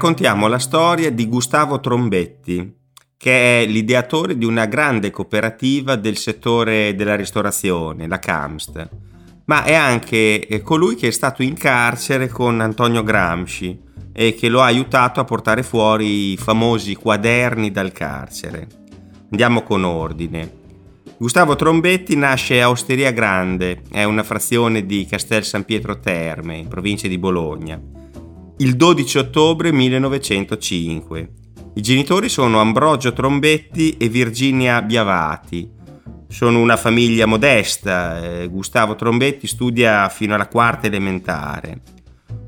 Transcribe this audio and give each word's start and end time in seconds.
Raccontiamo 0.00 0.46
la 0.46 0.58
storia 0.58 1.10
di 1.10 1.26
Gustavo 1.26 1.80
Trombetti, 1.80 2.74
che 3.16 3.62
è 3.62 3.66
l'ideatore 3.66 4.36
di 4.36 4.44
una 4.44 4.66
grande 4.66 5.10
cooperativa 5.10 5.96
del 5.96 6.16
settore 6.16 6.94
della 6.94 7.16
ristorazione, 7.16 8.06
la 8.06 8.18
CAMST, 8.18 8.88
ma 9.46 9.64
è 9.64 9.74
anche 9.74 10.46
eh, 10.46 10.60
colui 10.62 10.96
che 10.96 11.08
è 11.08 11.10
stato 11.10 11.42
in 11.42 11.54
carcere 11.54 12.28
con 12.28 12.60
Antonio 12.60 13.02
Gramsci 13.02 13.78
e 14.12 14.34
che 14.34 14.48
lo 14.48 14.60
ha 14.60 14.66
aiutato 14.66 15.18
a 15.20 15.24
portare 15.24 15.62
fuori 15.62 16.32
i 16.32 16.36
famosi 16.36 16.94
quaderni 16.94 17.70
dal 17.70 17.92
carcere. 17.92 18.79
Andiamo 19.30 19.62
con 19.62 19.84
ordine. 19.84 20.58
Gustavo 21.18 21.56
Trombetti 21.56 22.16
nasce 22.16 22.60
a 22.62 22.70
Osteria 22.70 23.10
Grande, 23.10 23.82
è 23.90 24.04
una 24.04 24.22
frazione 24.22 24.86
di 24.86 25.06
Castel 25.06 25.44
San 25.44 25.64
Pietro 25.64 26.00
Terme, 26.00 26.56
in 26.56 26.68
provincia 26.68 27.08
di 27.08 27.18
Bologna, 27.18 27.80
il 28.58 28.76
12 28.76 29.18
ottobre 29.18 29.72
1905 29.72 31.32
i 31.72 31.82
genitori 31.82 32.28
sono 32.28 32.60
Ambrogio 32.60 33.12
Trombetti 33.12 33.96
e 33.96 34.08
Virginia 34.08 34.82
Biavati. 34.82 35.70
Sono 36.26 36.60
una 36.60 36.76
famiglia 36.76 37.26
modesta, 37.26 38.20
eh, 38.20 38.48
Gustavo 38.48 38.96
Trombetti 38.96 39.46
studia 39.46 40.08
fino 40.08 40.34
alla 40.34 40.48
quarta 40.48 40.88
elementare. 40.88 41.80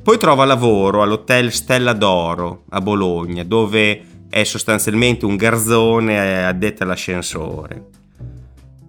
Poi 0.03 0.19
trova 0.19 0.45
lavoro 0.45 1.03
all'hotel 1.03 1.53
Stella 1.53 1.93
d'Oro 1.93 2.65
a 2.71 2.81
Bologna, 2.81 3.45
dove 3.45 4.03
è 4.33 4.45
sostanzialmente 4.45 5.27
un 5.27 5.37
garzone 5.37 6.47
addetto 6.47 6.85
all'ascensore. 6.85 7.89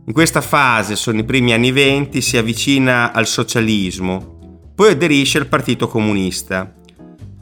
In 0.05 0.13
questa 0.13 0.39
fase, 0.39 0.95
sono 0.95 1.19
i 1.19 1.25
primi 1.25 1.51
anni 1.51 1.71
venti, 1.71 2.21
si 2.21 2.37
avvicina 2.37 3.11
al 3.11 3.27
socialismo, 3.27 4.61
poi 4.73 4.91
aderisce 4.91 5.39
al 5.39 5.47
Partito 5.47 5.89
Comunista 5.89 6.81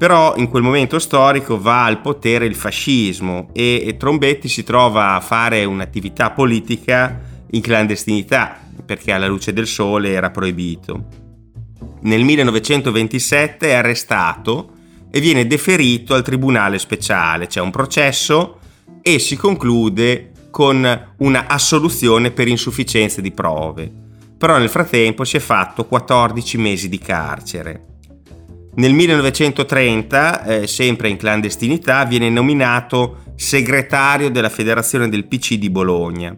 però 0.02 0.33
in 0.38 0.49
quel 0.49 0.63
momento 0.63 0.97
storico 0.97 1.61
va 1.61 1.85
al 1.85 2.02
potere 2.02 2.47
il 2.47 2.55
fascismo 2.55 3.49
e, 3.53 3.97
Trombetti 3.99 4.47
si 4.47 4.63
trova 4.63 5.13
a 5.13 5.19
fare 5.19 5.63
un'attività 5.63 6.31
politica 6.31 7.21
in 7.52 7.61
clandestinità 7.61 8.61
perché 8.83 9.11
alla 9.11 9.27
luce 9.27 9.53
del 9.53 9.67
sole 9.67 10.09
era 10.09 10.31
proibito. 10.31 11.05
Nel 12.02 12.23
1927 12.23 13.67
è 13.67 13.73
arrestato 13.73 14.70
e 15.12 15.20
viene 15.20 15.45
deferito 15.45 16.14
al 16.14 16.23
tribunale 16.23 16.80
speciale, 16.80 17.48
c'è 17.48 17.59
un 17.59 17.70
processo 17.70 18.59
e 19.02 19.20
si 19.20 19.36
conclude 19.36 20.31
con 20.50 21.14
una 21.17 21.48
assoluzione 21.48 22.31
per 22.31 22.48
insufficienza 22.48 23.22
di 23.22 23.32
prove. 23.32 23.92
Però 24.38 24.58
nel 24.58 24.70
frattempo 24.70 25.23
si 25.23 25.38
è 25.38 25.39
fatto 25.39 25.86
14 25.86 26.58
mesi 26.58 26.89
di 26.89 26.98
carcere. 26.98 27.86
Nel 28.73 28.94
1930, 28.94 30.44
eh, 30.45 30.67
sempre 30.67 31.09
in 31.09 31.17
clandestinità, 31.17 32.06
viene 32.06 32.30
nominato 32.30 33.17
segretario 33.36 34.30
della 34.30 34.50
Federazione 34.50 35.09
del 35.09 35.26
PC 35.28 35.56
di 35.56 35.70
Bologna. 35.70 36.36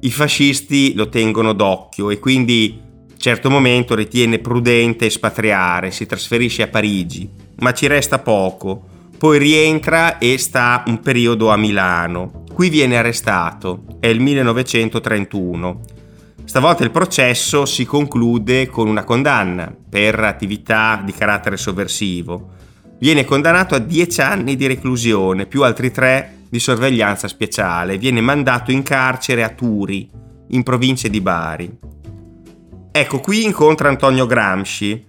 I 0.00 0.10
fascisti 0.10 0.94
lo 0.94 1.08
tengono 1.08 1.52
d'occhio 1.52 2.10
e 2.10 2.18
quindi 2.18 2.78
a 2.80 3.12
un 3.12 3.18
certo 3.18 3.50
momento 3.50 3.94
ritiene 3.94 4.40
prudente 4.40 5.06
espatriare, 5.06 5.92
si 5.92 6.06
trasferisce 6.06 6.62
a 6.62 6.68
Parigi, 6.68 7.30
ma 7.58 7.72
ci 7.72 7.86
resta 7.86 8.18
poco. 8.18 8.88
Poi 9.18 9.38
rientra 9.38 10.18
e 10.18 10.38
sta 10.38 10.82
un 10.86 11.00
periodo 11.00 11.50
a 11.50 11.56
Milano. 11.56 12.44
Qui 12.52 12.68
viene 12.68 12.96
arrestato, 12.96 13.84
è 14.00 14.06
il 14.06 14.20
1931 14.20 15.80
Stavolta 16.44 16.84
il 16.84 16.90
processo 16.90 17.64
si 17.64 17.86
conclude 17.86 18.68
con 18.68 18.86
una 18.86 19.02
condanna 19.02 19.74
per 19.88 20.20
attività 20.20 21.00
di 21.02 21.12
carattere 21.12 21.56
sovversivo. 21.56 22.50
Viene 22.98 23.24
condannato 23.24 23.74
a 23.74 23.78
10 23.78 24.20
anni 24.20 24.54
di 24.54 24.66
reclusione 24.66 25.46
più 25.46 25.64
altri 25.64 25.90
3 25.90 26.42
di 26.50 26.58
sorveglianza 26.58 27.28
speciale. 27.28 27.96
Viene 27.96 28.20
mandato 28.20 28.70
in 28.70 28.82
carcere 28.82 29.42
a 29.42 29.48
Turi, 29.48 30.08
in 30.48 30.62
provincia 30.62 31.08
di 31.08 31.20
Bari. 31.22 31.78
Ecco, 32.92 33.20
qui 33.20 33.44
incontra 33.44 33.88
Antonio 33.88 34.26
Gramsci, 34.26 35.04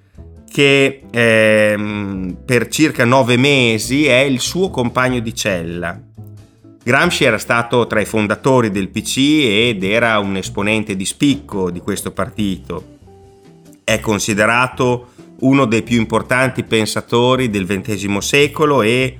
che 0.55 1.01
ehm, 1.11 2.37
per 2.45 2.69
circa 2.69 3.03
nove 3.03 3.35
mesi 3.35 4.05
è 4.05 4.19
il 4.19 4.39
suo 4.39 4.69
compagno 4.69 5.19
di 5.19 5.35
cella. 5.35 5.99
Gramsci 6.81 7.25
era 7.25 7.37
stato 7.37 7.85
tra 7.87 7.99
i 7.99 8.05
fondatori 8.05 8.71
del 8.71 8.87
PC 8.87 9.17
ed 9.17 9.83
era 9.83 10.17
un 10.19 10.37
esponente 10.37 10.95
di 10.95 11.03
spicco 11.03 11.69
di 11.69 11.81
questo 11.81 12.13
partito. 12.13 12.99
È 13.83 13.99
considerato 13.99 15.09
uno 15.39 15.65
dei 15.65 15.83
più 15.83 15.97
importanti 15.99 16.63
pensatori 16.63 17.49
del 17.49 17.65
XX 17.65 18.17
secolo 18.19 18.81
e 18.81 19.17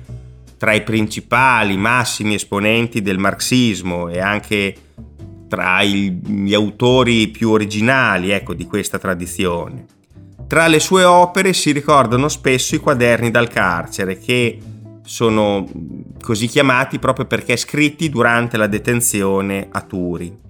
tra 0.56 0.72
i 0.72 0.82
principali 0.84 1.76
massimi 1.76 2.36
esponenti 2.36 3.02
del 3.02 3.18
marxismo 3.18 4.08
e 4.08 4.20
anche 4.20 4.74
tra 5.48 5.84
gli 5.84 6.54
autori 6.54 7.28
più 7.28 7.50
originali 7.50 8.30
ecco, 8.30 8.54
di 8.54 8.64
questa 8.64 8.98
tradizione. 8.98 9.95
Tra 10.46 10.68
le 10.68 10.78
sue 10.78 11.02
opere 11.02 11.52
si 11.52 11.72
ricordano 11.72 12.28
spesso 12.28 12.76
i 12.76 12.78
quaderni 12.78 13.32
dal 13.32 13.48
carcere 13.48 14.18
che 14.18 14.58
sono 15.02 15.68
così 16.20 16.46
chiamati 16.46 16.98
proprio 17.00 17.26
perché 17.26 17.56
scritti 17.56 18.08
durante 18.08 18.56
la 18.56 18.68
detenzione 18.68 19.68
a 19.70 19.80
Turi. 19.80 20.44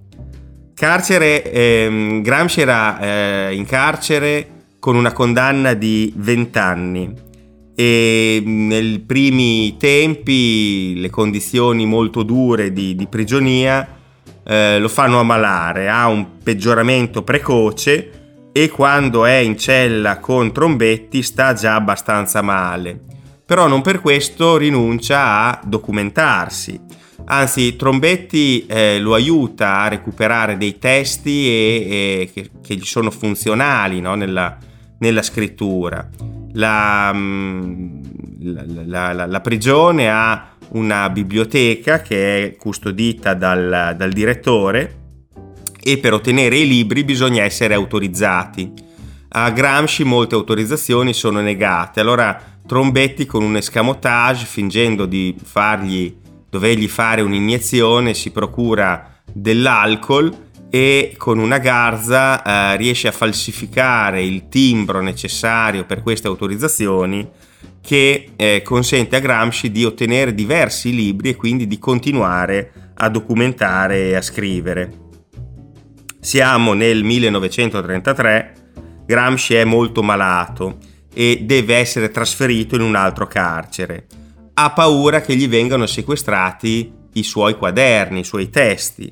Carcere, 0.75 1.51
ehm, 1.51 2.21
Gramsci 2.21 2.61
era 2.61 2.99
eh, 2.99 3.55
in 3.55 3.65
carcere 3.65 4.49
con 4.77 4.95
una 4.95 5.11
condanna 5.11 5.73
di 5.73 6.13
20 6.15 6.57
anni 6.59 7.13
e 7.75 8.41
nei 8.45 8.99
primi 8.99 9.77
tempi 9.77 10.99
le 10.99 11.09
condizioni 11.09 11.87
molto 11.87 12.21
dure 12.21 12.71
di, 12.71 12.95
di 12.95 13.07
prigionia 13.07 13.87
eh, 14.43 14.79
lo 14.79 14.87
fanno 14.87 15.19
ammalare, 15.19 15.89
ha 15.89 16.07
un 16.07 16.37
peggioramento 16.43 17.23
precoce 17.23 18.16
e 18.63 18.69
quando 18.69 19.25
è 19.25 19.35
in 19.35 19.57
cella 19.57 20.19
con 20.19 20.51
Trombetti 20.51 21.21
sta 21.21 21.53
già 21.53 21.75
abbastanza 21.75 22.41
male 22.41 23.07
però 23.47 23.67
non 23.67 23.81
per 23.81 24.01
questo 24.01 24.57
rinuncia 24.57 25.45
a 25.45 25.61
documentarsi. 25.63 26.77
Anzi, 27.27 27.77
Trombetti 27.77 28.65
eh, 28.65 28.99
lo 28.99 29.13
aiuta 29.13 29.79
a 29.79 29.87
recuperare 29.87 30.57
dei 30.57 30.77
testi 30.79 31.47
e, 31.47 31.87
e 31.89 32.31
che, 32.33 32.49
che, 32.61 32.75
gli 32.75 32.83
sono 32.83 33.09
funzionali 33.09 34.01
no? 34.01 34.15
nella, 34.15 34.57
nella, 34.99 35.21
scrittura. 35.21 36.09
La, 36.53 37.09
mm, 37.13 38.01
la, 38.41 39.13
la, 39.13 39.25
la, 39.25 39.39
prigione 39.39 40.09
ha 40.11 40.49
una 40.71 41.09
biblioteca 41.09 42.01
che 42.01 42.43
è 42.43 42.55
custodita 42.57 43.33
dal, 43.33 43.95
dal 43.95 44.11
direttore 44.11 45.05
e 45.87 45.99
per 45.99 46.11
ottenere 46.11 46.57
i 46.57 46.67
libri 46.67 47.05
bisogna 47.05 47.43
essere 47.43 47.73
autorizzati. 47.73 48.73
A 49.29 49.49
Gramsci 49.51 50.03
molte 50.03 50.35
autorizzazioni 50.35 51.13
sono 51.13 51.39
negate, 51.39 52.01
allora 52.01 52.55
Trombetti 52.67 53.25
con 53.25 53.41
un 53.41 53.55
escamotage 53.55 54.45
fingendo 54.45 55.05
di 55.05 55.33
fargli, 55.41 56.13
dovergli 56.49 56.89
fare 56.89 57.21
un'iniezione 57.21 58.13
si 58.13 58.31
procura 58.31 59.21
dell'alcol 59.31 60.47
e 60.69 61.13
con 61.17 61.39
una 61.39 61.57
garza 61.57 62.43
eh, 62.43 62.75
riesce 62.75 63.07
a 63.07 63.13
falsificare 63.13 64.21
il 64.21 64.49
timbro 64.49 64.99
necessario 64.99 65.85
per 65.85 66.03
queste 66.03 66.27
autorizzazioni 66.27 67.25
che 67.79 68.31
eh, 68.35 68.61
consente 68.61 69.15
a 69.15 69.19
Gramsci 69.19 69.71
di 69.71 69.85
ottenere 69.85 70.33
diversi 70.33 70.93
libri 70.93 71.29
e 71.29 71.35
quindi 71.37 71.65
di 71.65 71.79
continuare 71.79 72.91
a 72.95 73.07
documentare 73.07 74.09
e 74.09 74.15
a 74.15 74.21
scrivere. 74.21 75.05
Siamo 76.27 76.73
nel 76.73 77.05
1933, 77.05 78.53
Gramsci 79.05 79.53
è 79.53 79.63
molto 79.63 80.03
malato 80.03 80.75
e 81.13 81.43
deve 81.43 81.77
essere 81.77 82.11
trasferito 82.11 82.75
in 82.75 82.81
un 82.81 82.95
altro 82.95 83.27
carcere. 83.27 84.07
Ha 84.55 84.71
paura 84.71 85.21
che 85.21 85.37
gli 85.37 85.47
vengano 85.47 85.85
sequestrati 85.85 86.91
i 87.13 87.23
suoi 87.23 87.55
quaderni, 87.55 88.19
i 88.19 88.25
suoi 88.25 88.49
testi. 88.49 89.09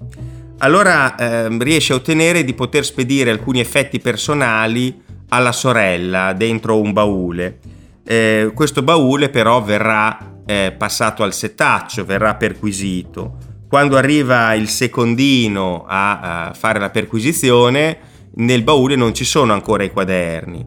Allora 0.58 1.16
eh, 1.16 1.58
riesce 1.58 1.94
a 1.94 1.96
ottenere 1.96 2.44
di 2.44 2.54
poter 2.54 2.84
spedire 2.84 3.32
alcuni 3.32 3.62
effetti 3.62 4.02
personali 4.02 5.02
alla 5.30 5.54
sorella 5.54 6.34
dentro 6.34 6.82
un 6.82 6.92
baule. 6.92 7.60
Eh, 8.04 8.52
questo 8.54 8.82
baule 8.82 9.30
però 9.30 9.64
verrà 9.64 10.42
eh, 10.46 10.76
passato 10.78 11.24
al 11.24 11.34
setaccio, 11.34 12.04
verrà 12.04 12.36
perquisito. 12.36 13.55
Quando 13.68 13.98
arriva 13.98 14.54
il 14.54 14.70
secondino 14.70 15.86
a, 15.88 16.48
a 16.48 16.54
fare 16.54 16.80
la 16.80 16.90
perquisizione, 16.90 17.98
nel 18.36 18.64
baule 18.64 18.96
non 18.96 19.14
ci 19.14 19.26
sono 19.26 19.54
ancora 19.54 19.84
i 19.84 19.92
quaderni. 19.92 20.66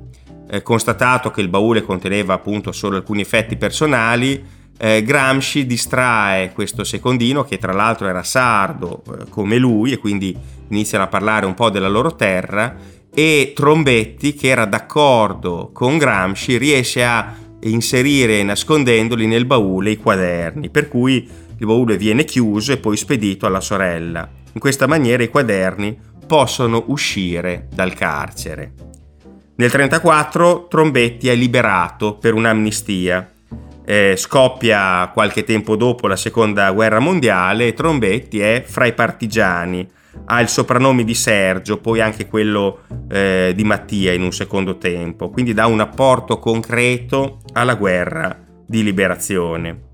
Eh, 0.51 0.63
constatato 0.63 1.31
che 1.31 1.41
il 1.41 1.49
baule 1.49 1.83
conteneva 1.83 2.35
appunto 2.35 2.73
solo 2.73 2.97
alcuni 2.97 3.21
effetti 3.21 3.57
personali, 3.57 4.43
eh, 4.79 5.03
Gramsci 5.03 5.67
distrae 5.67 6.53
questo 6.53 6.85
secondino 6.85 7.45
che 7.45 7.59
tra 7.59 7.73
l'altro 7.73 8.07
era 8.07 8.23
sardo 8.23 9.03
eh, 9.07 9.29
come 9.29 9.59
lui 9.59 9.93
e 9.93 9.99
quindi 9.99 10.37
iniziano 10.69 11.05
a 11.05 11.09
parlare 11.09 11.47
un 11.47 11.55
po' 11.55 11.69
della 11.69 11.89
loro 11.89 12.15
terra 12.15 12.77
e 13.13 13.53
Trombetti 13.55 14.35
che 14.35 14.49
era 14.49 14.67
d'accordo 14.67 15.71
con 15.73 15.99
Gramsci 15.99 16.57
riesce 16.57 17.05
a 17.05 17.35
inserire 17.61 18.43
nascondendoli 18.43 19.27
nel 19.27 19.45
baule 19.45 19.91
i 19.91 19.97
quaderni 19.97 20.71
per 20.71 20.89
cui 20.89 21.29
il 21.59 21.67
baule 21.67 21.97
viene 21.97 22.25
chiuso 22.25 22.73
e 22.73 22.79
poi 22.79 22.97
spedito 22.97 23.47
alla 23.47 23.61
sorella. 23.61 24.29
In 24.53 24.61
questa 24.61 24.87
maniera 24.87 25.23
i 25.23 25.29
quaderni 25.29 25.97
possono 26.27 26.85
uscire 26.89 27.69
dal 27.75 27.95
carcere. 27.95 28.73
Nel 29.57 29.71
1934 29.71 30.67
Trombetti 30.69 31.29
è 31.29 31.35
liberato 31.35 32.15
per 32.15 32.35
un'amnistia 32.35 33.33
eh, 33.89 34.17
scoppia 34.19 35.11
qualche 35.15 35.45
tempo 35.45 35.75
dopo 35.75 36.07
la 36.07 36.17
seconda 36.17 36.71
guerra 36.73 36.99
mondiale 36.99 37.69
e 37.69 37.73
Trombetti 37.73 38.39
è 38.39 38.63
fra 38.67 38.85
i 38.85 38.93
partigiani. 38.93 39.89
Ha 40.25 40.41
il 40.41 40.49
soprannome 40.49 41.05
di 41.05 41.15
Sergio, 41.15 41.79
poi 41.79 42.01
anche 42.01 42.27
quello 42.27 42.81
eh, 43.11 43.53
di 43.55 43.65
Mattia 43.65 44.13
in 44.13 44.23
un 44.23 44.33
secondo 44.33 44.79
tempo, 44.79 45.31
quindi 45.31 45.55
dà 45.55 45.67
un 45.67 45.81
apporto 45.81 46.39
concreto 46.39 47.41
alla 47.53 47.75
guerra 47.75 48.37
di 48.67 48.83
liberazione. 48.83 49.87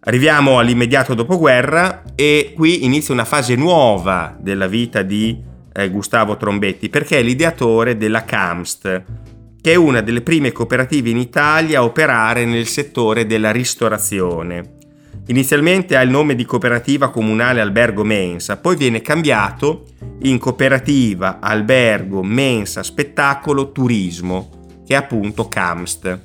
Arriviamo 0.00 0.58
all'immediato 0.58 1.14
dopoguerra 1.14 2.02
e 2.14 2.52
qui 2.54 2.84
inizia 2.84 3.12
una 3.12 3.24
fase 3.24 3.56
nuova 3.56 4.36
della 4.40 4.66
vita 4.66 5.02
di 5.02 5.38
eh, 5.72 5.90
Gustavo 5.90 6.36
Trombetti 6.36 6.88
perché 6.88 7.18
è 7.18 7.22
l'ideatore 7.22 7.96
della 7.96 8.24
CAMST, 8.24 9.02
che 9.60 9.72
è 9.72 9.74
una 9.74 10.00
delle 10.00 10.22
prime 10.22 10.52
cooperative 10.52 11.10
in 11.10 11.18
Italia 11.18 11.80
a 11.80 11.84
operare 11.84 12.46
nel 12.46 12.66
settore 12.66 13.26
della 13.26 13.50
ristorazione. 13.50 14.77
Inizialmente 15.28 15.94
ha 15.94 16.00
il 16.00 16.08
nome 16.08 16.34
di 16.34 16.46
Cooperativa 16.46 17.10
Comunale 17.10 17.60
Albergo 17.60 18.02
Mensa, 18.02 18.56
poi 18.56 18.76
viene 18.76 19.02
cambiato 19.02 19.84
in 20.22 20.38
Cooperativa 20.38 21.38
Albergo 21.38 22.22
Mensa 22.22 22.82
Spettacolo 22.82 23.70
Turismo, 23.70 24.80
che 24.86 24.94
è 24.94 24.96
appunto 24.96 25.46
CAMST. 25.46 26.20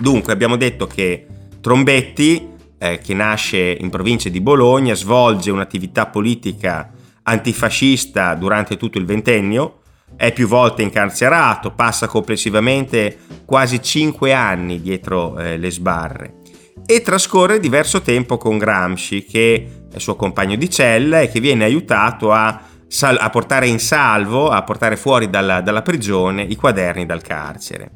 Dunque 0.00 0.32
abbiamo 0.32 0.56
detto 0.56 0.88
che 0.88 1.26
Trombetti, 1.60 2.48
eh, 2.76 2.98
che 2.98 3.14
nasce 3.14 3.76
in 3.78 3.88
provincia 3.88 4.28
di 4.28 4.40
Bologna, 4.40 4.94
svolge 4.94 5.52
un'attività 5.52 6.06
politica 6.06 6.90
antifascista 7.22 8.34
durante 8.34 8.76
tutto 8.76 8.98
il 8.98 9.04
ventennio, 9.04 9.78
è 10.16 10.32
più 10.32 10.48
volte 10.48 10.82
incarcerato, 10.82 11.70
passa 11.70 12.08
complessivamente 12.08 13.16
quasi 13.44 13.80
5 13.80 14.32
anni 14.32 14.80
dietro 14.80 15.38
eh, 15.38 15.56
le 15.56 15.70
sbarre 15.70 16.40
e 16.86 17.02
trascorre 17.02 17.60
diverso 17.60 18.02
tempo 18.02 18.36
con 18.36 18.58
Gramsci, 18.58 19.24
che 19.24 19.84
è 19.92 19.98
suo 19.98 20.16
compagno 20.16 20.56
di 20.56 20.68
cella 20.70 21.20
e 21.20 21.28
che 21.28 21.40
viene 21.40 21.64
aiutato 21.64 22.32
a, 22.32 22.60
sal- 22.86 23.18
a 23.20 23.30
portare 23.30 23.66
in 23.66 23.78
salvo, 23.78 24.48
a 24.48 24.62
portare 24.62 24.96
fuori 24.96 25.30
dalla, 25.30 25.60
dalla 25.60 25.82
prigione 25.82 26.42
i 26.42 26.56
quaderni 26.56 27.06
dal 27.06 27.22
carcere. 27.22 27.90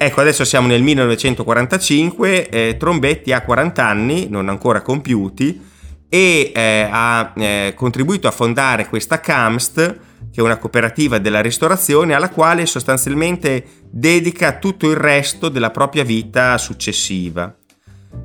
Ecco, 0.00 0.20
adesso 0.20 0.44
siamo 0.44 0.68
nel 0.68 0.82
1945, 0.82 2.48
eh, 2.48 2.76
Trombetti 2.78 3.32
ha 3.32 3.42
40 3.42 3.84
anni, 3.84 4.28
non 4.28 4.48
ancora 4.48 4.80
compiuti, 4.80 5.66
e 6.08 6.52
eh, 6.54 6.88
ha 6.90 7.32
eh, 7.36 7.72
contribuito 7.76 8.28
a 8.28 8.30
fondare 8.30 8.88
questa 8.88 9.20
CAMST, 9.20 9.98
che 10.30 10.40
è 10.40 10.42
una 10.42 10.56
cooperativa 10.56 11.18
della 11.18 11.40
ristorazione 11.40 12.14
alla 12.14 12.30
quale 12.30 12.64
sostanzialmente 12.66 13.64
dedica 13.90 14.58
tutto 14.58 14.88
il 14.88 14.96
resto 14.96 15.48
della 15.48 15.70
propria 15.70 16.04
vita 16.04 16.56
successiva. 16.58 17.52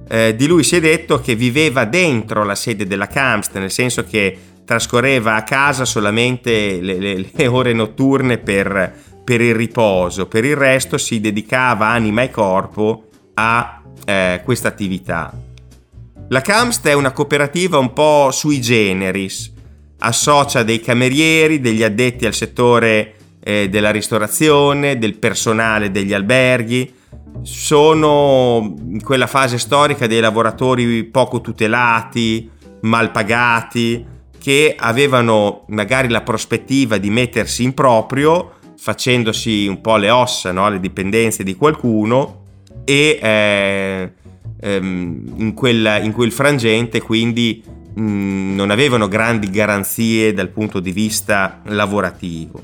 Eh, 0.07 0.35
di 0.35 0.47
lui 0.47 0.63
si 0.63 0.75
è 0.75 0.79
detto 0.79 1.19
che 1.19 1.35
viveva 1.35 1.85
dentro 1.85 2.43
la 2.43 2.55
sede 2.55 2.85
della 2.85 3.07
Camst, 3.07 3.57
nel 3.57 3.71
senso 3.71 4.03
che 4.03 4.37
trascorreva 4.65 5.35
a 5.35 5.43
casa 5.43 5.85
solamente 5.85 6.79
le, 6.81 6.99
le, 6.99 7.29
le 7.31 7.47
ore 7.47 7.73
notturne 7.73 8.37
per, 8.37 8.93
per, 9.23 9.41
il 9.41 9.55
riposo, 9.55 10.27
per 10.27 10.45
il 10.45 10.55
resto 10.55 10.97
si 10.97 11.19
dedicava 11.19 11.87
anima 11.87 12.21
e 12.21 12.29
corpo 12.29 13.07
a 13.35 13.81
eh, 14.05 14.41
questa 14.43 14.67
attività. 14.67 15.33
La 16.29 16.41
Camst 16.41 16.87
è 16.87 16.93
una 16.93 17.11
cooperativa 17.11 17.77
un 17.77 17.93
po' 17.93 18.29
sui 18.31 18.61
generis, 18.61 19.51
associa 19.99 20.63
dei 20.63 20.79
camerieri, 20.79 21.59
degli 21.59 21.83
addetti 21.83 22.25
al 22.25 22.33
settore 22.33 23.15
eh, 23.43 23.69
della 23.69 23.91
ristorazione, 23.91 24.97
del 24.97 25.15
personale 25.15 25.91
degli 25.91 26.13
alberghi. 26.13 27.01
Sono 27.41 28.75
in 28.77 29.01
quella 29.03 29.27
fase 29.27 29.57
storica 29.57 30.07
dei 30.07 30.19
lavoratori 30.19 31.03
poco 31.03 31.41
tutelati, 31.41 32.49
mal 32.81 33.11
pagati, 33.11 34.05
che 34.39 34.75
avevano 34.77 35.65
magari 35.67 36.09
la 36.09 36.21
prospettiva 36.21 36.97
di 36.97 37.09
mettersi 37.09 37.63
in 37.63 37.73
proprio 37.73 38.55
facendosi 38.77 39.67
un 39.67 39.79
po' 39.81 39.97
le 39.97 40.09
ossa, 40.09 40.51
no? 40.51 40.69
le 40.69 40.79
dipendenze 40.79 41.43
di 41.43 41.55
qualcuno 41.55 42.41
e 42.83 43.19
eh, 43.21 44.13
ehm, 44.59 45.33
in, 45.37 45.53
quella, 45.53 45.99
in 45.99 46.11
quel 46.11 46.33
frangente 46.33 47.01
quindi 47.01 47.63
Mm, 47.99 48.55
non 48.55 48.71
avevano 48.71 49.07
grandi 49.07 49.51
garanzie 49.51 50.33
dal 50.33 50.49
punto 50.49 50.79
di 50.79 50.91
vista 50.91 51.61
lavorativo. 51.65 52.59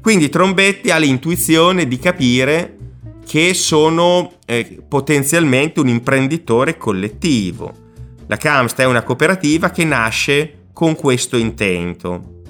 Quindi 0.00 0.28
Trombetti 0.28 0.90
ha 0.90 0.96
l'intuizione 0.96 1.88
di 1.88 1.98
capire 1.98 2.76
che 3.26 3.54
sono 3.54 4.34
eh, 4.46 4.82
potenzialmente 4.86 5.80
un 5.80 5.88
imprenditore 5.88 6.76
collettivo. 6.76 7.72
La 8.26 8.36
Camsta 8.36 8.82
è 8.82 8.86
una 8.86 9.02
cooperativa 9.02 9.70
che 9.70 9.84
nasce 9.84 10.66
con 10.72 10.94
questo 10.94 11.36
intento. 11.36 12.42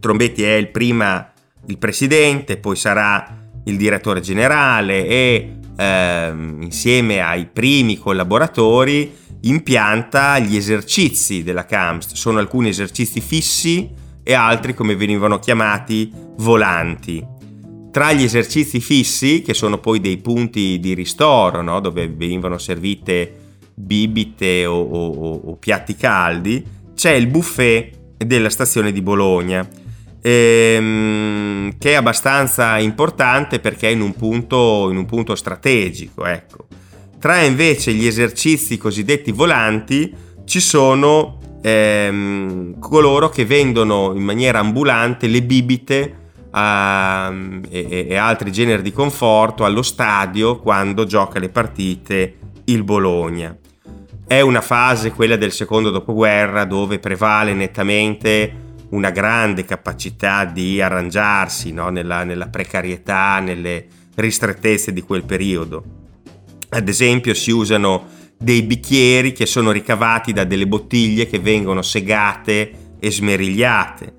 Trombetti 0.00 0.42
è 0.42 0.54
il 0.54 0.68
prima 0.68 1.32
il 1.66 1.78
presidente, 1.78 2.56
poi 2.56 2.76
sarà 2.76 3.36
il 3.64 3.76
direttore 3.76 4.20
generale 4.20 5.06
e 5.06 5.58
eh, 5.76 6.32
insieme 6.60 7.20
ai 7.20 7.46
primi 7.46 7.98
collaboratori 7.98 9.14
impianta 9.42 10.38
gli 10.38 10.56
esercizi 10.56 11.42
della 11.42 11.64
CAMST. 11.64 12.14
Sono 12.14 12.38
alcuni 12.38 12.68
esercizi 12.68 13.20
fissi 13.20 13.90
e 14.22 14.34
altri, 14.34 14.74
come 14.74 14.96
venivano 14.96 15.38
chiamati, 15.38 16.10
volanti. 16.38 17.36
Tra 17.90 18.12
gli 18.12 18.22
esercizi 18.22 18.80
fissi, 18.80 19.42
che 19.42 19.54
sono 19.54 19.78
poi 19.78 20.00
dei 20.00 20.18
punti 20.18 20.78
di 20.78 20.94
ristoro, 20.94 21.62
no? 21.62 21.80
dove 21.80 22.08
venivano 22.08 22.58
servite 22.58 23.46
bibite 23.74 24.66
o, 24.66 24.80
o, 24.80 25.34
o, 25.44 25.56
piatti 25.56 25.94
caldi, 25.94 26.64
c'è 26.94 27.12
il 27.12 27.28
buffet 27.28 28.16
della 28.18 28.50
stazione 28.50 28.92
di 28.92 29.00
Bologna, 29.00 29.66
ehm, 30.20 31.78
che 31.78 31.92
è 31.92 31.94
abbastanza 31.94 32.78
importante 32.78 33.60
perché 33.60 33.88
è 33.88 33.92
in 33.92 34.00
un 34.00 34.14
punto, 34.14 34.88
in 34.90 34.96
un 34.96 35.06
punto 35.06 35.34
strategico. 35.34 36.26
Ecco. 36.26 36.66
Tra 37.18 37.42
invece 37.42 37.92
gli 37.92 38.06
esercizi 38.06 38.76
cosiddetti 38.76 39.32
volanti 39.32 40.12
ci 40.44 40.60
sono 40.60 41.38
ehm, 41.62 42.78
coloro 42.78 43.28
che 43.28 43.44
vendono 43.44 44.12
in 44.14 44.22
maniera 44.22 44.58
ambulante 44.58 45.26
le 45.26 45.42
bibite 45.42 46.26
uh, 46.50 47.60
e, 47.68 48.06
e, 48.08 48.16
altri 48.16 48.50
generi 48.50 48.82
di 48.82 48.92
conforto 48.92 49.64
allo 49.64 49.82
stadio 49.82 50.58
quando 50.58 51.04
gioca 51.04 51.38
le 51.38 51.48
partite 51.48 52.38
il 52.64 52.84
Bologna. 52.84 53.56
È 54.26 54.40
una 54.40 54.60
fase, 54.60 55.12
quella 55.12 55.36
del 55.36 55.52
secondo 55.52 55.90
dopoguerra, 55.90 56.64
dove 56.64 56.98
prevale 56.98 57.54
nettamente 57.54 58.66
una 58.90 59.10
grande 59.10 59.64
capacità 59.64 60.44
di 60.44 60.80
arrangiarsi 60.80 61.72
no? 61.72 61.88
nella, 61.88 62.24
nella 62.24 62.48
precarietà, 62.48 63.38
nelle 63.40 63.86
ristrettezze 64.16 64.92
di 64.92 65.02
quel 65.02 65.24
periodo. 65.24 65.82
Ad 66.70 66.88
esempio 66.88 67.32
si 67.34 67.50
usano 67.50 68.16
dei 68.38 68.62
bicchieri 68.62 69.32
che 69.32 69.46
sono 69.46 69.70
ricavati 69.70 70.32
da 70.32 70.44
delle 70.44 70.66
bottiglie 70.66 71.26
che 71.26 71.38
vengono 71.38 71.82
segate 71.82 72.94
e 72.98 73.10
smerigliate. 73.10 74.14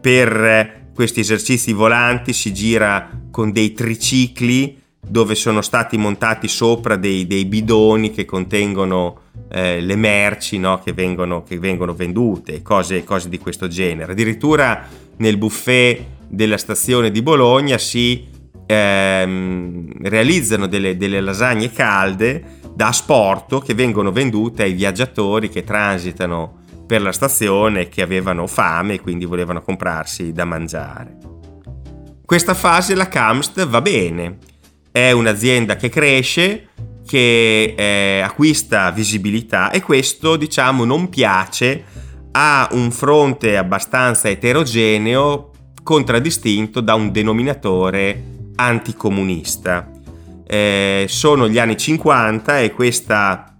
Per 0.00 0.83
questi 0.94 1.20
esercizi 1.20 1.72
volanti 1.72 2.32
si 2.32 2.52
gira 2.52 3.10
con 3.30 3.50
dei 3.50 3.72
tricicli 3.72 4.80
dove 5.06 5.34
sono 5.34 5.60
stati 5.60 5.98
montati 5.98 6.48
sopra 6.48 6.96
dei, 6.96 7.26
dei 7.26 7.44
bidoni 7.44 8.10
che 8.10 8.24
contengono 8.24 9.20
eh, 9.50 9.80
le 9.80 9.96
merci 9.96 10.58
no? 10.58 10.80
che, 10.82 10.92
vengono, 10.92 11.42
che, 11.42 11.58
vengono, 11.58 11.94
vendute, 11.94 12.62
cose, 12.62 13.04
cose 13.04 13.28
di 13.28 13.38
questo 13.38 13.68
genere. 13.68 14.12
Addirittura 14.12 14.86
nel 15.16 15.36
buffet 15.36 16.02
della 16.26 16.56
stazione 16.56 17.10
di 17.10 17.22
Bologna 17.22 17.76
si 17.76 18.26
ehm, 18.66 19.88
realizzano 20.02 20.66
delle, 20.66 20.96
delle 20.96 21.20
lasagne 21.20 21.70
calde 21.70 22.60
da 22.74 22.88
asporto 22.88 23.60
che 23.60 23.74
vengono 23.74 24.10
vendute 24.10 24.62
ai 24.62 24.72
viaggiatori 24.72 25.48
che 25.48 25.62
transitano 25.64 26.62
per 26.86 27.02
la 27.02 27.12
stazione 27.12 27.88
che 27.88 28.02
avevano 28.02 28.46
fame 28.46 28.94
e 28.94 29.00
quindi 29.00 29.24
volevano 29.24 29.62
comprarsi 29.62 30.32
da 30.32 30.44
mangiare. 30.44 31.16
Questa 32.24 32.54
fase 32.54 32.94
la 32.94 33.08
Camst 33.08 33.66
va 33.66 33.80
bene, 33.80 34.38
è 34.90 35.10
un'azienda 35.10 35.76
che 35.76 35.88
cresce 35.88 36.68
che 37.06 37.74
eh, 37.76 38.20
acquista 38.20 38.90
visibilità 38.90 39.70
e 39.70 39.82
questo 39.82 40.36
diciamo 40.36 40.84
non 40.84 41.08
piace 41.08 41.84
a 42.32 42.68
un 42.72 42.90
fronte 42.90 43.56
abbastanza 43.56 44.28
eterogeneo 44.28 45.50
contraddistinto 45.82 46.80
da 46.80 46.94
un 46.94 47.12
denominatore 47.12 48.50
anticomunista. 48.56 49.90
Eh, 50.46 51.06
sono 51.08 51.48
gli 51.48 51.58
anni 51.58 51.76
50 51.76 52.60
e 52.60 52.72
questa, 52.72 53.53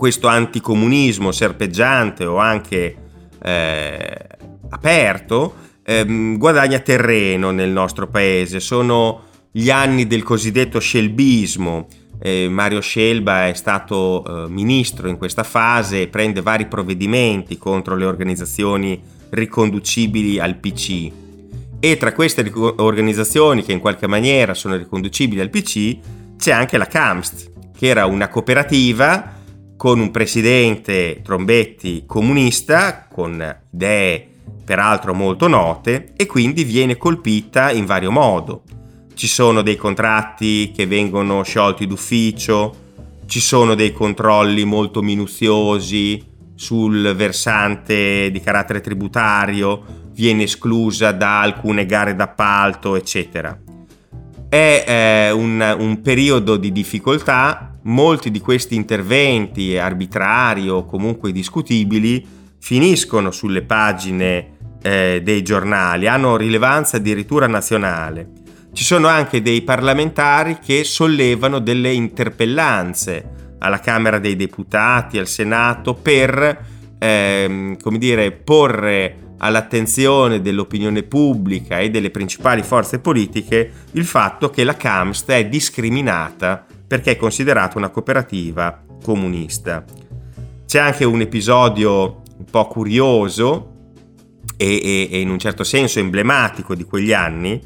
questo 0.00 0.28
anticomunismo 0.28 1.30
serpeggiante 1.30 2.24
o 2.24 2.38
anche 2.38 2.96
eh, 3.42 4.26
aperto 4.70 5.54
ehm, 5.84 6.38
guadagna 6.38 6.78
terreno 6.78 7.50
nel 7.50 7.68
nostro 7.68 8.08
paese. 8.08 8.60
Sono 8.60 9.24
gli 9.50 9.68
anni 9.68 10.06
del 10.06 10.22
cosiddetto 10.22 10.80
scelbismo. 10.80 11.86
Eh, 12.18 12.48
Mario 12.48 12.80
Scelba 12.80 13.48
è 13.48 13.52
stato 13.52 14.24
eh, 14.24 14.48
ministro 14.48 15.06
in 15.06 15.18
questa 15.18 15.42
fase 15.42 16.00
e 16.00 16.08
prende 16.08 16.40
vari 16.40 16.64
provvedimenti 16.64 17.58
contro 17.58 17.94
le 17.94 18.06
organizzazioni 18.06 19.02
riconducibili 19.28 20.40
al 20.40 20.56
PC. 20.56 21.10
E 21.78 21.96
tra 21.98 22.14
queste 22.14 22.40
ric- 22.40 22.56
organizzazioni 22.56 23.62
che 23.62 23.72
in 23.72 23.80
qualche 23.80 24.06
maniera 24.06 24.54
sono 24.54 24.76
riconducibili 24.76 25.42
al 25.42 25.50
PC 25.50 25.98
c'è 26.38 26.52
anche 26.52 26.78
la 26.78 26.86
CAMST, 26.86 27.50
che 27.76 27.86
era 27.86 28.06
una 28.06 28.28
cooperativa 28.28 29.36
con 29.80 29.98
un 29.98 30.10
presidente 30.10 31.22
Trombetti 31.24 32.02
comunista, 32.04 33.06
con 33.10 33.42
idee 33.72 34.28
peraltro 34.62 35.14
molto 35.14 35.48
note, 35.48 36.12
e 36.18 36.26
quindi 36.26 36.64
viene 36.64 36.98
colpita 36.98 37.70
in 37.70 37.86
vario 37.86 38.10
modo. 38.10 38.64
Ci 39.14 39.26
sono 39.26 39.62
dei 39.62 39.76
contratti 39.76 40.70
che 40.76 40.86
vengono 40.86 41.42
sciolti 41.42 41.86
d'ufficio, 41.86 42.76
ci 43.24 43.40
sono 43.40 43.74
dei 43.74 43.94
controlli 43.94 44.64
molto 44.64 45.00
minuziosi 45.00 46.26
sul 46.54 47.14
versante 47.16 48.30
di 48.30 48.40
carattere 48.42 48.82
tributario, 48.82 49.82
viene 50.12 50.42
esclusa 50.42 51.10
da 51.12 51.40
alcune 51.40 51.86
gare 51.86 52.14
d'appalto, 52.14 52.96
eccetera. 52.96 53.58
È 54.46 54.84
eh, 54.86 55.30
un, 55.30 55.76
un 55.78 56.02
periodo 56.02 56.58
di 56.58 56.70
difficoltà, 56.70 57.69
molti 57.82 58.30
di 58.30 58.40
questi 58.40 58.74
interventi 58.74 59.76
arbitrari 59.76 60.68
o 60.68 60.84
comunque 60.84 61.32
discutibili 61.32 62.26
finiscono 62.58 63.30
sulle 63.30 63.62
pagine 63.62 64.58
eh, 64.82 65.20
dei 65.22 65.42
giornali, 65.42 66.06
hanno 66.06 66.36
rilevanza 66.36 66.98
addirittura 66.98 67.46
nazionale. 67.46 68.32
Ci 68.72 68.84
sono 68.84 69.08
anche 69.08 69.42
dei 69.42 69.62
parlamentari 69.62 70.58
che 70.64 70.84
sollevano 70.84 71.58
delle 71.58 71.92
interpellanze 71.92 73.56
alla 73.58 73.80
Camera 73.80 74.18
dei 74.18 74.36
Deputati, 74.36 75.18
al 75.18 75.26
Senato, 75.26 75.94
per 75.94 76.66
ehm, 76.98 77.80
come 77.80 77.98
dire, 77.98 78.30
porre 78.30 79.28
all'attenzione 79.38 80.40
dell'opinione 80.40 81.02
pubblica 81.02 81.78
e 81.78 81.90
delle 81.90 82.10
principali 82.10 82.62
forze 82.62 83.00
politiche 83.00 83.72
il 83.92 84.04
fatto 84.04 84.50
che 84.50 84.64
la 84.64 84.76
CAMST 84.76 85.30
è 85.30 85.46
discriminata 85.46 86.66
perché 86.90 87.12
è 87.12 87.16
considerata 87.16 87.78
una 87.78 87.90
cooperativa 87.90 88.82
comunista. 89.04 89.84
C'è 90.66 90.80
anche 90.80 91.04
un 91.04 91.20
episodio 91.20 92.22
un 92.36 92.44
po' 92.50 92.66
curioso 92.66 93.74
e, 94.56 94.80
e, 94.82 95.08
e 95.08 95.20
in 95.20 95.30
un 95.30 95.38
certo 95.38 95.62
senso 95.62 96.00
emblematico 96.00 96.74
di 96.74 96.82
quegli 96.82 97.12
anni, 97.12 97.62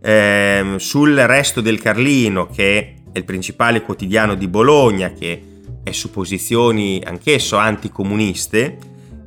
eh, 0.00 0.76
sul 0.78 1.14
resto 1.16 1.60
del 1.60 1.82
Carlino, 1.82 2.46
che 2.46 2.78
è 2.78 3.18
il 3.18 3.24
principale 3.24 3.82
quotidiano 3.82 4.34
di 4.34 4.48
Bologna, 4.48 5.12
che 5.12 5.42
è 5.82 5.92
su 5.92 6.10
posizioni 6.10 7.02
anch'esso 7.04 7.58
anticomuniste, 7.58 8.78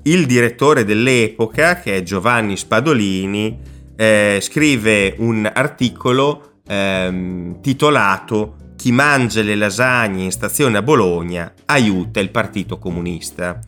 il 0.06 0.26
direttore 0.26 0.84
dell'epoca, 0.86 1.80
che 1.82 1.98
è 1.98 2.02
Giovanni 2.02 2.58
Spadolini, 2.58 3.60
eh, 3.96 4.40
scrive 4.42 5.14
un 5.20 5.48
articolo 5.54 6.62
eh, 6.66 7.54
titolato 7.62 8.64
Chi 8.76 8.92
mangia 8.92 9.42
le 9.42 9.56
lasagne 9.56 10.24
in 10.24 10.32
stazione 10.32 10.78
a 10.78 10.82
Bologna 10.82 11.52
aiuta 11.66 12.20
il 12.20 12.30
Partito 12.30 12.78
Comunista 12.78 13.60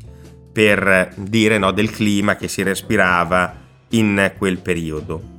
per 0.51 1.13
dire 1.15 1.57
no, 1.57 1.71
del 1.71 1.91
clima 1.91 2.35
che 2.35 2.47
si 2.47 2.63
respirava 2.63 3.55
in 3.89 4.33
quel 4.37 4.57
periodo. 4.59 5.35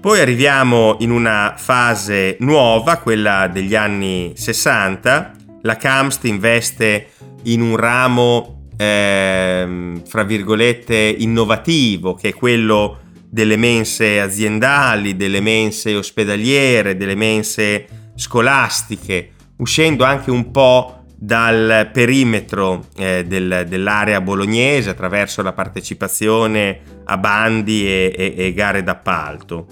Poi 0.00 0.20
arriviamo 0.20 0.96
in 1.00 1.10
una 1.10 1.54
fase 1.56 2.36
nuova, 2.40 2.96
quella 2.96 3.46
degli 3.46 3.74
anni 3.74 4.32
60. 4.34 5.32
La 5.62 5.76
Camst 5.76 6.24
investe 6.24 7.10
in 7.44 7.60
un 7.60 7.76
ramo, 7.76 8.66
eh, 8.76 10.00
fra 10.04 10.22
virgolette, 10.24 10.94
innovativo, 11.18 12.14
che 12.14 12.30
è 12.30 12.34
quello 12.34 12.98
delle 13.28 13.56
mense 13.56 14.20
aziendali, 14.20 15.16
delle 15.16 15.40
mense 15.40 15.94
ospedaliere, 15.94 16.96
delle 16.96 17.14
mense 17.14 17.86
scolastiche, 18.22 19.30
uscendo 19.56 20.04
anche 20.04 20.30
un 20.30 20.50
po' 20.52 21.04
dal 21.14 21.90
perimetro 21.92 22.86
eh, 22.96 23.24
del, 23.26 23.66
dell'area 23.68 24.20
bolognese 24.20 24.90
attraverso 24.90 25.42
la 25.42 25.52
partecipazione 25.52 26.80
a 27.04 27.18
bandi 27.18 27.84
e, 27.86 28.14
e, 28.16 28.34
e 28.36 28.52
gare 28.54 28.82
d'appalto. 28.82 29.66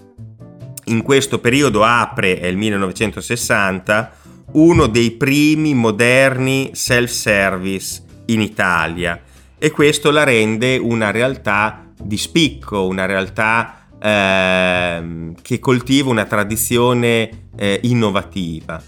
In 0.86 1.02
questo 1.02 1.38
periodo 1.38 1.84
apre, 1.84 2.40
è 2.40 2.46
il 2.46 2.56
1960, 2.56 4.12
uno 4.52 4.86
dei 4.86 5.12
primi 5.12 5.74
moderni 5.74 6.70
self-service 6.72 8.02
in 8.26 8.40
Italia 8.40 9.20
e 9.58 9.70
questo 9.70 10.10
la 10.10 10.24
rende 10.24 10.76
una 10.76 11.10
realtà 11.12 11.92
di 11.96 12.16
spicco, 12.16 12.86
una 12.86 13.06
realtà 13.06 13.79
eh, 14.00 15.32
che 15.42 15.58
coltiva 15.58 16.10
una 16.10 16.24
tradizione 16.24 17.48
eh, 17.56 17.80
innovativa. 17.82 18.82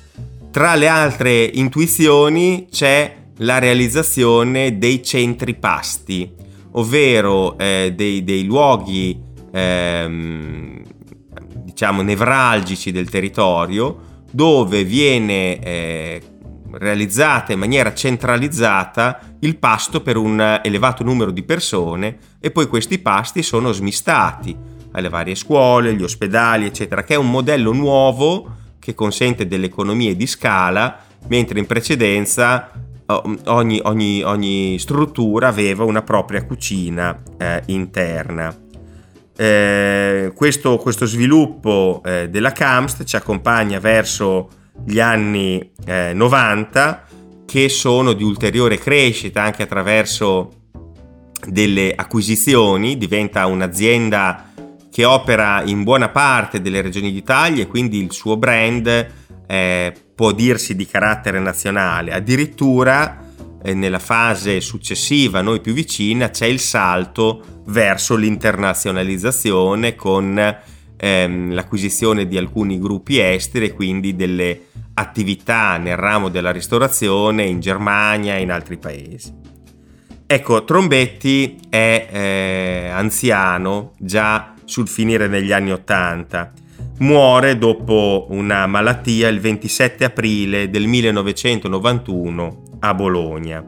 Tra 0.51 0.75
le 0.75 0.89
altre 0.89 1.45
intuizioni 1.45 2.67
c'è 2.71 3.17
la 3.39 3.59
realizzazione 3.59 4.79
dei 4.79 5.03
centri 5.03 5.55
pasti, 5.55 6.31
ovvero 6.73 7.59
eh, 7.59 7.93
dei, 7.95 8.23
dei, 8.25 8.45
luoghi 8.45 9.19
ehm, 9.51 10.83
diciamo 11.65 12.03
nevralgici 12.03 12.93
del 12.93 13.09
territorio 13.09 14.11
dove 14.31 14.85
viene 14.85 15.59
eh, 15.59 16.23
realizzata 16.73 17.53
in 17.53 17.59
maniera 17.59 17.93
centralizzata 17.93 19.21
il 19.41 19.57
pasto 19.57 20.01
per 20.01 20.17
un 20.17 20.61
elevato 20.63 21.03
numero 21.03 21.31
di 21.31 21.43
persone 21.43 22.19
e 22.41 22.51
poi 22.51 22.67
questi 22.67 22.99
pasti 22.99 23.43
sono 23.43 23.73
smistati 23.73 24.57
alle 24.93 25.09
varie 25.09 25.35
scuole, 25.35 25.95
gli 25.95 26.03
ospedali, 26.03 26.67
eccetera, 26.67 27.03
che 27.03 27.15
è 27.15 27.19
un 27.19 27.31
modello 27.31 27.73
nuovo 27.73 28.57
che 28.79 28.95
consente 28.95 29.47
delle 29.47 29.67
economie 29.67 30.17
di 30.17 30.27
scala, 30.27 30.99
mentre 31.29 31.59
in 31.59 31.67
precedenza 31.67 32.71
ogni, 33.47 33.81
ogni, 33.83 34.23
ogni 34.23 34.79
struttura 34.79 35.49
aveva 35.49 35.85
una 35.85 36.03
propria 36.03 36.45
cucina 36.45 37.21
eh, 37.39 37.63
interna. 37.67 38.55
Eh, 39.35 40.33
questo, 40.35 40.77
questo, 40.77 41.07
sviluppo 41.07 42.03
eh, 42.05 42.29
della 42.29 42.53
CAMST 42.53 43.05
ci 43.05 43.17
accompagna 43.17 43.79
verso 43.79 44.49
gli 44.85 45.01
anni 45.01 45.71
90 45.85 47.05
eh, 47.07 47.11
che 47.47 47.69
sono 47.69 48.13
di 48.13 48.23
ulteriore 48.23 48.79
crescita 48.79 49.43
anche 49.43 49.63
attraverso 49.63 50.51
delle 51.47 51.93
acquisizioni, 51.95 52.97
diventa 52.97 53.47
un'azienda 53.47 54.52
che 54.93 55.07
opera 55.07 55.63
in 55.65 55.85
buona 55.85 56.11
parte 56.11 56.61
delle 56.61 56.83
regioni 56.83 57.11
d'Italia 57.11 57.63
e 57.63 57.67
quindi 57.67 58.03
il 58.03 58.13
suo 58.13 58.37
brand 58.37 59.11
eh, 59.47 59.95
può 60.15 60.33
dirsi 60.33 60.77
di 60.77 60.87
carattere 60.87 61.39
nazionale. 61.39 62.13
Addirittura 62.13 63.25
eh, 63.63 63.73
nella 63.73 63.99
fase 63.99 64.61
successiva, 64.61 65.41
noi 65.41 65.61
più 65.61 65.73
vicina, 65.73 66.29
c'è 66.29 66.45
il 66.45 66.61
salto 66.61 67.63
verso 67.69 68.17
l'internazionalizzazione 68.17 69.95
con 69.95 70.57
ehm, 70.95 71.55
l'acquisizione 71.55 72.27
di 72.27 72.37
alcuni 72.37 72.79
gruppi 72.79 73.19
esteri 73.19 73.67
e 73.67 73.73
quindi 73.73 74.15
delle 74.15 74.67
attività 74.93 75.79
nel 75.79 75.97
ramo 75.97 76.29
della 76.29 76.53
ristorazione 76.53 77.45
in 77.45 77.61
Germania 77.61 78.37
e 78.37 78.43
in 78.43 78.51
altri 78.51 78.77
paesi. 78.77 79.41
Ecco, 80.27 80.65
Trombetti 80.65 81.59
è 81.71 82.09
eh, 82.11 82.89
anziano, 82.91 83.93
già 83.99 84.53
sul 84.73 84.89
finire 84.89 85.29
degli 85.29 85.53
anni 85.53 85.71
Ottanta. 85.71 86.51
Muore 87.01 87.59
dopo 87.59 88.27
una 88.31 88.67
malattia 88.67 89.29
il 89.29 89.39
27 89.39 90.05
aprile 90.05 90.71
del 90.71 90.87
1991 90.87 92.63
a 92.81 92.95
Bologna. 92.95 93.63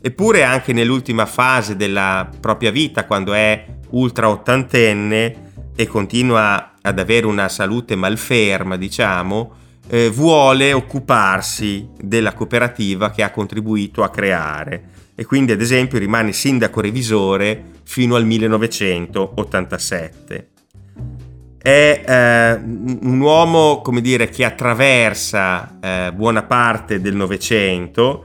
Eppure 0.00 0.44
anche 0.44 0.72
nell'ultima 0.72 1.26
fase 1.26 1.74
della 1.74 2.30
propria 2.40 2.70
vita, 2.70 3.06
quando 3.06 3.34
è 3.34 3.64
ultra 3.90 4.28
ottantenne 4.28 5.50
e 5.74 5.86
continua 5.88 6.74
ad 6.80 6.98
avere 7.00 7.26
una 7.26 7.48
salute 7.48 7.96
malferma, 7.96 8.76
diciamo, 8.76 9.52
eh, 9.88 10.10
vuole 10.10 10.72
occuparsi 10.72 11.88
della 12.00 12.34
cooperativa 12.34 13.10
che 13.10 13.24
ha 13.24 13.30
contribuito 13.30 14.04
a 14.04 14.10
creare 14.10 14.94
e 15.16 15.24
quindi 15.24 15.50
ad 15.52 15.62
esempio 15.62 15.98
rimane 15.98 16.32
sindaco 16.32 16.80
revisore 16.80 17.64
fino 17.84 18.16
al 18.16 18.26
1987. 18.26 20.48
È 21.58 22.04
eh, 22.06 22.52
un 22.54 23.18
uomo, 23.18 23.80
come 23.80 24.02
dire, 24.02 24.28
che 24.28 24.44
attraversa 24.44 25.78
eh, 25.80 26.12
buona 26.14 26.44
parte 26.44 27.00
del 27.00 27.16
Novecento 27.16 28.24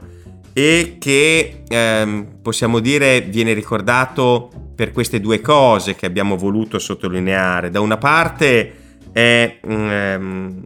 e 0.52 0.98
che 1.00 1.62
ehm, 1.66 2.40
possiamo 2.42 2.78
dire 2.78 3.22
viene 3.22 3.54
ricordato 3.54 4.50
per 4.74 4.92
queste 4.92 5.18
due 5.18 5.40
cose 5.40 5.94
che 5.94 6.04
abbiamo 6.06 6.36
voluto 6.36 6.78
sottolineare. 6.78 7.70
Da 7.70 7.80
una 7.80 7.96
parte 7.96 8.74
è 9.12 9.60
um, 9.62 10.62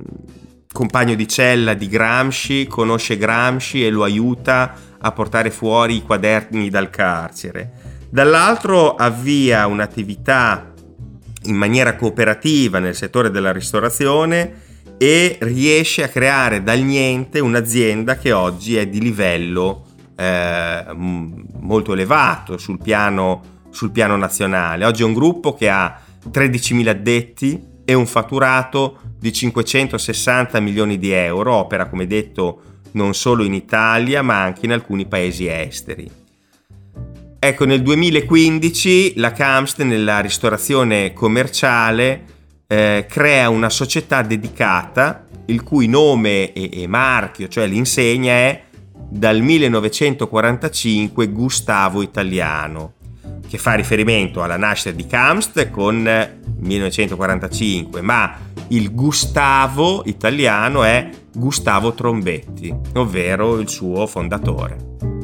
compagno 0.72 1.14
di 1.14 1.28
cella 1.28 1.74
di 1.74 1.88
Gramsci, 1.88 2.66
conosce 2.66 3.16
Gramsci 3.16 3.84
e 3.84 3.90
lo 3.90 4.02
aiuta 4.02 4.74
a 5.06 5.12
portare 5.12 5.50
fuori 5.50 5.96
i 5.96 6.02
quaderni 6.02 6.68
dal 6.68 6.90
carcere. 6.90 7.72
Dall'altro 8.10 8.94
avvia 8.94 9.66
un'attività 9.66 10.72
in 11.44 11.56
maniera 11.56 11.94
cooperativa 11.96 12.78
nel 12.78 12.94
settore 12.94 13.30
della 13.30 13.52
ristorazione 13.52 14.64
e 14.98 15.38
riesce 15.40 16.02
a 16.02 16.08
creare 16.08 16.62
dal 16.62 16.80
niente 16.80 17.40
un'azienda 17.40 18.16
che 18.16 18.32
oggi 18.32 18.76
è 18.76 18.86
di 18.86 19.00
livello 19.00 19.84
eh, 20.16 20.84
molto 20.94 21.92
elevato 21.92 22.58
sul 22.58 22.78
piano, 22.82 23.60
sul 23.70 23.90
piano 23.90 24.16
nazionale. 24.16 24.84
Oggi 24.84 25.02
è 25.02 25.06
un 25.06 25.12
gruppo 25.12 25.54
che 25.54 25.68
ha 25.68 26.00
13.000 26.30 26.88
addetti 26.88 27.62
e 27.84 27.94
un 27.94 28.06
fatturato 28.06 28.98
di 29.18 29.32
560 29.32 30.58
milioni 30.60 30.98
di 30.98 31.10
euro, 31.12 31.54
opera 31.54 31.86
come 31.86 32.06
detto 32.06 32.60
non 32.96 33.14
solo 33.14 33.44
in 33.44 33.54
Italia 33.54 34.22
ma 34.22 34.42
anche 34.42 34.66
in 34.66 34.72
alcuni 34.72 35.06
paesi 35.06 35.46
esteri. 35.46 36.10
Ecco, 37.38 37.64
nel 37.64 37.82
2015 37.82 39.14
la 39.16 39.30
Camst 39.30 39.82
nella 39.82 40.18
ristorazione 40.20 41.12
commerciale 41.12 42.24
eh, 42.66 43.06
crea 43.08 43.48
una 43.50 43.70
società 43.70 44.22
dedicata 44.22 45.26
il 45.46 45.62
cui 45.62 45.86
nome 45.86 46.52
e, 46.52 46.70
e 46.72 46.86
marchio, 46.88 47.46
cioè 47.46 47.66
l'insegna 47.68 48.32
è 48.32 48.64
dal 49.08 49.40
1945 49.40 51.28
Gustavo 51.28 52.02
Italiano, 52.02 52.94
che 53.48 53.58
fa 53.58 53.74
riferimento 53.74 54.42
alla 54.42 54.56
nascita 54.56 54.90
di 54.90 55.06
Kamst 55.06 55.70
con 55.70 56.02
1945, 56.58 58.00
ma 58.00 58.36
il 58.68 58.92
Gustavo 58.92 60.02
italiano 60.06 60.82
è 60.82 61.08
Gustavo 61.36 61.92
Trombetti, 61.92 62.74
ovvero 62.94 63.58
il 63.58 63.68
suo 63.68 64.06
fondatore. 64.06 65.15